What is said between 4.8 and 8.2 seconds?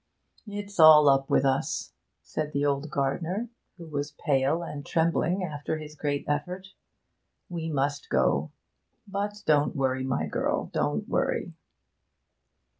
trembling after his great effort. 'We must